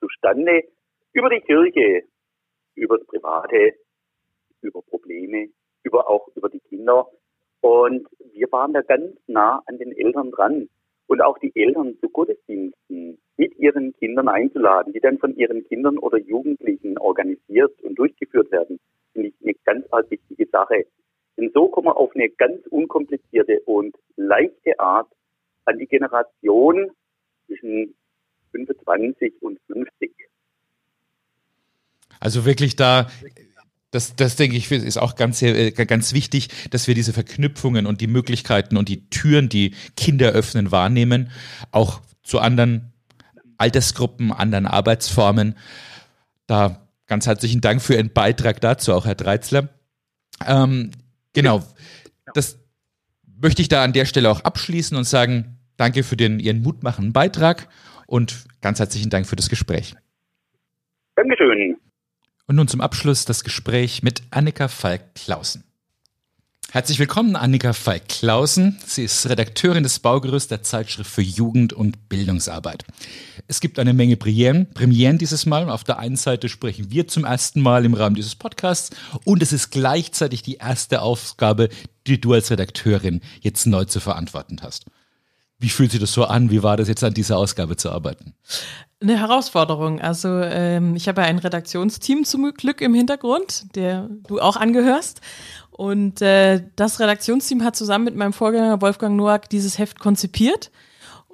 [0.00, 0.64] zustande
[1.12, 2.02] über die Kirche,
[2.78, 3.74] über das Private,
[4.62, 5.48] über Probleme,
[5.82, 7.06] über auch über die Kinder.
[7.60, 10.68] Und wir waren da ganz nah an den Eltern dran.
[11.06, 15.96] Und auch die Eltern zu Gottesdiensten mit ihren Kindern einzuladen, die dann von ihren Kindern
[15.96, 18.78] oder Jugendlichen organisiert und durchgeführt werden,
[19.14, 20.84] finde ich eine ganz wichtige Sache.
[21.38, 25.08] Denn so kommen wir auf eine ganz unkomplizierte und leichte Art
[25.64, 26.90] an die Generation
[27.46, 27.94] zwischen
[28.50, 30.12] 25 und 50.
[32.20, 33.08] Also wirklich da
[33.90, 38.00] das, das denke ich, ist auch ganz, äh, ganz wichtig, dass wir diese Verknüpfungen und
[38.00, 41.30] die Möglichkeiten und die Türen, die Kinder öffnen, wahrnehmen,
[41.70, 42.92] auch zu anderen
[43.56, 45.54] Altersgruppen, anderen Arbeitsformen.
[46.46, 49.70] Da ganz herzlichen Dank für Ihren Beitrag dazu, auch Herr Dreitzler.
[50.46, 50.90] Ähm,
[51.32, 51.62] genau,
[52.34, 52.58] das
[53.40, 57.14] möchte ich da an der Stelle auch abschließen und sagen, danke für den Ihren mutmachenden
[57.14, 57.68] Beitrag
[58.06, 59.94] und ganz herzlichen Dank für das Gespräch.
[61.16, 61.78] Dankeschön.
[62.48, 65.64] Und nun zum Abschluss das Gespräch mit Annika Falk-Klausen.
[66.70, 68.78] Herzlich willkommen, Annika Falk-Klausen.
[68.86, 72.86] Sie ist Redakteurin des Baugerüst der Zeitschrift für Jugend- und Bildungsarbeit.
[73.48, 75.68] Es gibt eine Menge Premieren, Premieren dieses Mal.
[75.68, 79.52] Auf der einen Seite sprechen wir zum ersten Mal im Rahmen dieses Podcasts und es
[79.52, 81.68] ist gleichzeitig die erste Aufgabe,
[82.06, 84.86] die du als Redakteurin jetzt neu zu verantworten hast.
[85.58, 86.50] Wie fühlt sich das so an?
[86.50, 88.34] Wie war das jetzt an dieser Ausgabe zu arbeiten?
[89.00, 90.00] Eine Herausforderung.
[90.00, 95.20] Also ähm, ich habe ja ein Redaktionsteam zum Glück im Hintergrund, der du auch angehörst.
[95.70, 100.70] Und äh, das Redaktionsteam hat zusammen mit meinem Vorgänger Wolfgang Noack dieses Heft konzipiert.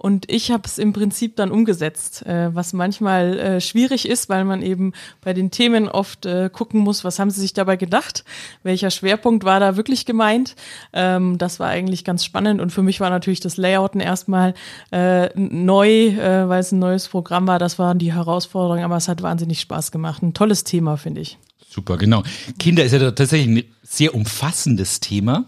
[0.05, 4.45] Und ich habe es im Prinzip dann umgesetzt, äh, was manchmal äh, schwierig ist, weil
[4.45, 8.23] man eben bei den Themen oft äh, gucken muss, was haben sie sich dabei gedacht,
[8.63, 10.57] welcher Schwerpunkt war da wirklich gemeint.
[10.93, 14.53] Ähm, das war eigentlich ganz spannend und für mich war natürlich das Layouten erstmal
[14.93, 17.59] äh, neu, äh, weil es ein neues Programm war.
[17.59, 20.23] Das waren die Herausforderungen, aber es hat wahnsinnig Spaß gemacht.
[20.23, 21.39] Ein tolles Thema, finde ich.
[21.67, 22.25] Super, genau.
[22.59, 25.47] Kinder ist ja tatsächlich ein sehr umfassendes Thema.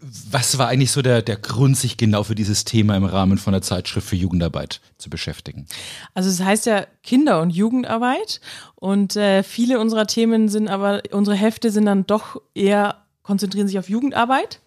[0.00, 3.52] Was war eigentlich so der, der Grund, sich genau für dieses Thema im Rahmen von
[3.52, 5.66] der Zeitschrift für Jugendarbeit zu beschäftigen?
[6.14, 8.40] Also es heißt ja Kinder- und Jugendarbeit
[8.74, 13.78] und äh, viele unserer Themen sind aber, unsere Hefte sind dann doch eher, konzentrieren sich
[13.78, 14.60] auf Jugendarbeit.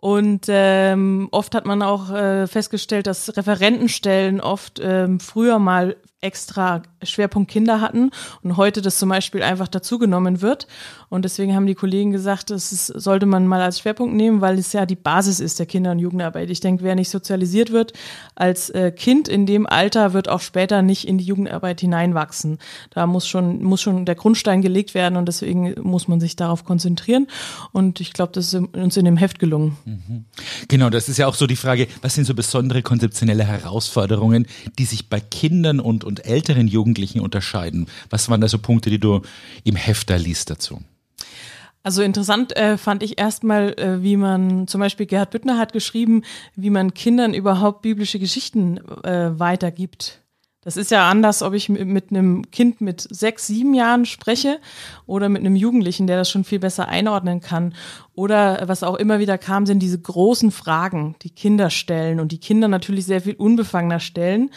[0.00, 6.82] Und ähm, oft hat man auch äh, festgestellt, dass Referentenstellen oft ähm, früher mal extra
[7.02, 8.10] Schwerpunkt Kinder hatten
[8.42, 10.66] und heute das zum Beispiel einfach dazugenommen wird.
[11.08, 14.58] Und deswegen haben die Kollegen gesagt, das ist, sollte man mal als Schwerpunkt nehmen, weil
[14.58, 16.50] es ja die Basis ist der Kinder- und Jugendarbeit.
[16.50, 17.92] Ich denke, wer nicht sozialisiert wird
[18.34, 22.58] als äh, Kind in dem Alter, wird auch später nicht in die Jugendarbeit hineinwachsen.
[22.90, 26.64] Da muss schon, muss schon der Grundstein gelegt werden und deswegen muss man sich darauf
[26.64, 27.26] konzentrieren.
[27.72, 29.76] Und ich glaube, das ist uns in dem Heft gelungen.
[29.84, 30.24] Mhm.
[30.68, 34.46] Genau, das ist ja auch so die Frage, was sind so besondere konzeptionelle Herausforderungen,
[34.78, 37.86] die sich bei Kindern und und älteren Jugendlichen unterscheiden?
[38.10, 39.22] Was waren da so Punkte, die du
[39.64, 40.80] im Hefter liest dazu?
[41.82, 46.22] Also interessant äh, fand ich erstmal, äh, wie man, zum Beispiel Gerhard Büttner hat geschrieben,
[46.54, 50.20] wie man Kindern überhaupt biblische Geschichten äh, weitergibt.
[50.62, 54.58] Das ist ja anders, ob ich mit einem Kind mit sechs, sieben Jahren spreche
[55.06, 57.74] oder mit einem Jugendlichen, der das schon viel besser einordnen kann.
[58.14, 62.40] Oder was auch immer wieder kam, sind diese großen Fragen, die Kinder stellen und die
[62.40, 64.50] Kinder natürlich sehr viel unbefangener stellen,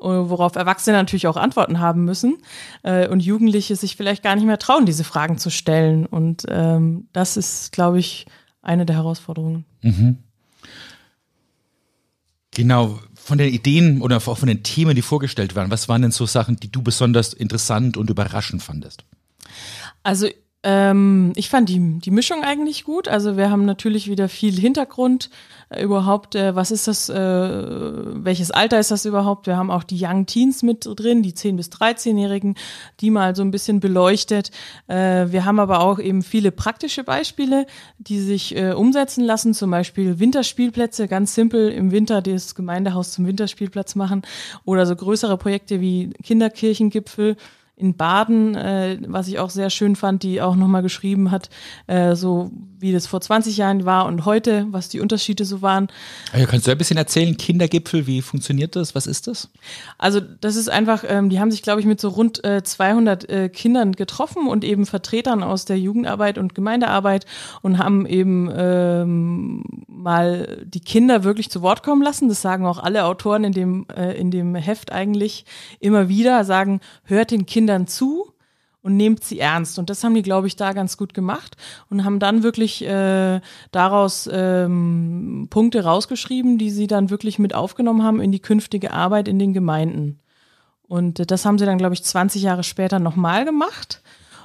[0.00, 2.38] äh, worauf Erwachsene natürlich auch Antworten haben müssen
[2.84, 6.06] äh, und Jugendliche sich vielleicht gar nicht mehr trauen, diese Fragen zu stellen.
[6.06, 8.26] Und ähm, das ist, glaube ich,
[8.62, 9.64] eine der Herausforderungen.
[9.82, 10.18] Mhm.
[12.52, 16.10] Genau, von den Ideen oder auch von den Themen, die vorgestellt waren, was waren denn
[16.10, 19.04] so Sachen, die du besonders interessant und überraschend fandest?
[20.02, 20.28] Also
[20.68, 23.08] ähm, ich fand die, die Mischung eigentlich gut.
[23.08, 25.30] Also wir haben natürlich wieder viel Hintergrund
[25.70, 26.34] äh, überhaupt.
[26.34, 27.08] Äh, was ist das?
[27.08, 29.46] Äh, welches Alter ist das überhaupt?
[29.46, 32.54] Wir haben auch die Young Teens mit drin, die 10- bis 13-Jährigen,
[33.00, 34.50] die mal so ein bisschen beleuchtet.
[34.88, 37.64] Äh, wir haben aber auch eben viele praktische Beispiele,
[37.96, 39.54] die sich äh, umsetzen lassen.
[39.54, 44.20] Zum Beispiel Winterspielplätze, ganz simpel im Winter das Gemeindehaus zum Winterspielplatz machen
[44.66, 47.36] oder so größere Projekte wie Kinderkirchengipfel
[47.78, 51.48] in Baden, äh, was ich auch sehr schön fand, die auch nochmal geschrieben hat,
[51.86, 55.88] äh, so wie das vor 20 Jahren war und heute, was die Unterschiede so waren.
[56.36, 58.94] Ja, kannst du ein bisschen erzählen, Kindergipfel, wie funktioniert das?
[58.94, 59.48] Was ist das?
[59.96, 63.28] Also das ist einfach, ähm, die haben sich, glaube ich, mit so rund äh, 200
[63.28, 67.26] äh, Kindern getroffen und eben Vertretern aus der Jugendarbeit und Gemeindearbeit
[67.62, 72.28] und haben eben ähm, mal die Kinder wirklich zu Wort kommen lassen.
[72.28, 75.44] Das sagen auch alle Autoren in dem, äh, in dem Heft eigentlich
[75.80, 78.32] immer wieder, sagen, hört den Kindern zu
[78.82, 79.78] und nehmt sie ernst.
[79.78, 81.56] Und das haben die, glaube ich, da ganz gut gemacht
[81.90, 88.02] und haben dann wirklich äh, daraus ähm, Punkte rausgeschrieben, die sie dann wirklich mit aufgenommen
[88.02, 90.20] haben in die künftige Arbeit in den Gemeinden.
[90.82, 94.02] Und äh, das haben sie dann, glaube ich, 20 Jahre später nochmal gemacht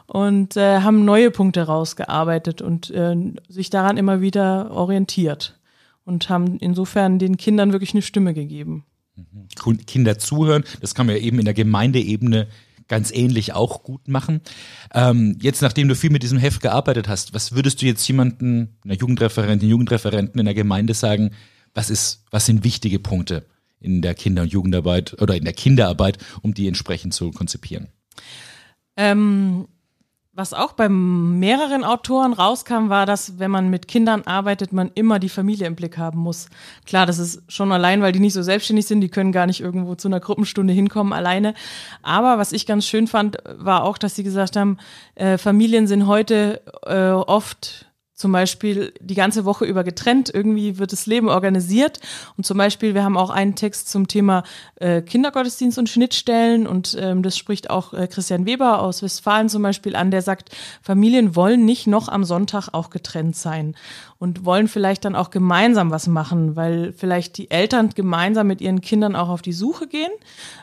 [0.08, 3.16] und äh, haben neue Punkte rausgearbeitet und äh,
[3.48, 5.60] sich daran immer wieder orientiert
[6.06, 8.86] und haben insofern den Kindern wirklich eine Stimme gegeben.
[9.86, 12.48] Kinder zuhören, das kann man ja eben in der Gemeindeebene
[12.88, 14.42] ganz ähnlich auch gut machen.
[14.94, 18.78] Ähm, jetzt, nachdem du viel mit diesem Heft gearbeitet hast, was würdest du jetzt jemanden,
[18.84, 21.32] einer Jugendreferentin, Jugendreferenten in der Gemeinde sagen,
[21.74, 23.46] was ist, was sind wichtige Punkte
[23.80, 27.88] in der Kinder- und Jugendarbeit oder in der Kinderarbeit, um die entsprechend zu konzipieren?
[28.96, 29.68] Ähm,
[30.36, 35.20] was auch bei mehreren Autoren rauskam, war, dass wenn man mit Kindern arbeitet, man immer
[35.20, 36.48] die Familie im Blick haben muss.
[36.88, 39.62] Klar, das ist schon allein, weil die nicht so selbstständig sind, die können gar nicht
[39.62, 41.54] irgendwo zu einer Gruppenstunde hinkommen alleine.
[42.02, 44.78] Aber was ich ganz schön fand, war auch, dass sie gesagt haben,
[45.14, 50.32] äh, Familien sind heute äh, oft zum Beispiel die ganze Woche über getrennt.
[50.34, 52.00] Irgendwie wird das Leben organisiert.
[52.38, 54.44] Und zum Beispiel, wir haben auch einen Text zum Thema
[54.76, 56.68] äh, Kindergottesdienst und Schnittstellen.
[56.68, 60.56] Und ähm, das spricht auch äh, Christian Weber aus Westfalen zum Beispiel an, der sagt,
[60.82, 63.76] Familien wollen nicht noch am Sonntag auch getrennt sein
[64.24, 68.80] und wollen vielleicht dann auch gemeinsam was machen, weil vielleicht die Eltern gemeinsam mit ihren
[68.80, 70.12] Kindern auch auf die Suche gehen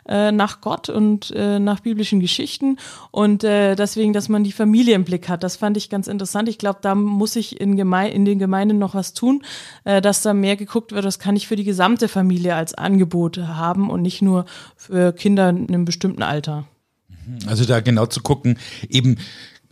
[0.08, 2.78] äh, nach Gott und äh, nach biblischen Geschichten.
[3.10, 5.42] Und äh, deswegen, dass man die Familie im Blick hat.
[5.42, 6.48] Das fand ich ganz interessant.
[6.48, 9.42] Ich glaube, da muss ich in, Geme in den Gemeinden noch was tun,
[9.84, 13.36] äh, dass da mehr geguckt wird, was kann ich für die gesamte Familie als Angebot
[13.36, 16.64] haben und nicht nur für Kinder in einem bestimmten Alter.
[17.46, 19.18] Also da genau zu gucken, eben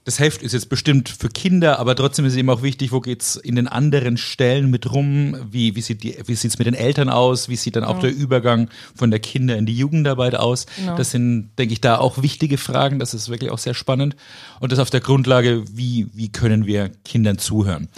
[0.09, 3.01] das Heft ist jetzt bestimmt für Kinder, aber trotzdem ist es eben auch wichtig, wo
[3.01, 6.73] geht's in den anderen Stellen mit rum, wie, wie sieht die, wie sieht's mit den
[6.73, 8.09] Eltern aus, wie sieht dann auch ja.
[8.09, 10.64] der Übergang von der Kinder in die Jugendarbeit aus.
[10.77, 10.97] Genau.
[10.97, 14.16] Das sind, denke ich, da auch wichtige Fragen, das ist wirklich auch sehr spannend.
[14.61, 17.90] Und das auf der Grundlage, wie, wie können wir Kindern zuhören.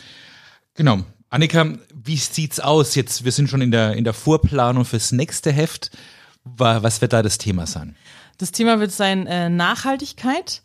[0.74, 1.04] Genau.
[1.28, 2.96] Annika, wie sieht's aus?
[2.96, 5.92] Jetzt, wir sind schon in der, in der Vorplanung fürs nächste Heft.
[6.42, 7.94] Was wird da das Thema sein?
[8.38, 10.60] Das Thema wird sein äh, Nachhaltigkeit.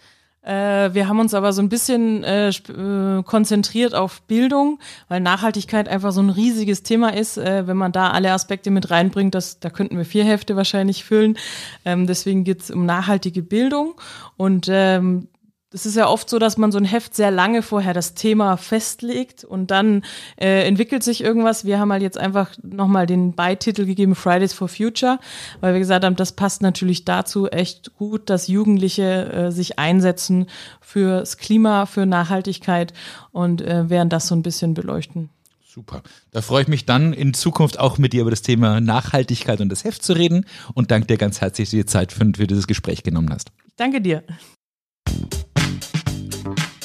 [0.45, 5.89] Äh, wir haben uns aber so ein bisschen äh, äh, konzentriert auf Bildung, weil Nachhaltigkeit
[5.89, 7.37] einfach so ein riesiges Thema ist.
[7.37, 11.03] Äh, wenn man da alle Aspekte mit reinbringt, das, da könnten wir vier Hefte wahrscheinlich
[11.03, 11.37] füllen.
[11.83, 13.95] Ähm, deswegen geht's um nachhaltige Bildung.
[14.37, 15.27] Und ähm,
[15.75, 18.55] es ist ja oft so, dass man so ein Heft sehr lange vorher das Thema
[18.55, 20.03] festlegt und dann
[20.37, 21.65] äh, entwickelt sich irgendwas.
[21.65, 25.19] Wir haben halt jetzt einfach nochmal den Beititel gegeben, Fridays for Future,
[25.59, 30.47] weil wir gesagt haben, das passt natürlich dazu echt gut, dass Jugendliche äh, sich einsetzen
[30.79, 32.93] fürs Klima, für Nachhaltigkeit
[33.31, 35.29] und äh, werden das so ein bisschen beleuchten.
[35.67, 36.03] Super.
[36.31, 39.67] Da freue ich mich dann in Zukunft auch mit dir über das Thema Nachhaltigkeit und
[39.67, 42.47] das Heft zu reden und danke dir ganz herzlich, dass du dir Zeit für, für
[42.47, 43.51] dieses Gespräch genommen hast.
[43.75, 44.23] danke dir.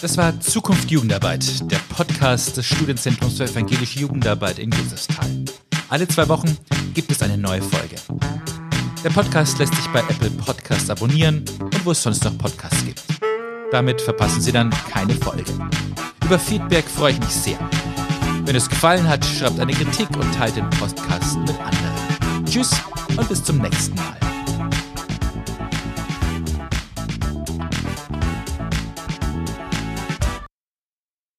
[0.00, 5.44] Das war Zukunft Jugendarbeit, der Podcast des Studienzentrums für evangelische Jugendarbeit in Josefsthal.
[5.90, 6.56] Alle zwei Wochen
[6.94, 7.96] gibt es eine neue Folge.
[9.04, 13.02] Der Podcast lässt sich bei Apple Podcasts abonnieren und wo es sonst noch Podcasts gibt.
[13.72, 15.44] Damit verpassen Sie dann keine Folge.
[16.24, 17.58] Über Feedback freue ich mich sehr.
[18.46, 22.46] Wenn es gefallen hat, schreibt eine Kritik und teilt den Podcast mit anderen.
[22.46, 22.70] Tschüss
[23.18, 24.29] und bis zum nächsten Mal.